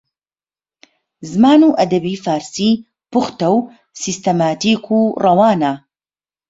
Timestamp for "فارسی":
2.25-2.69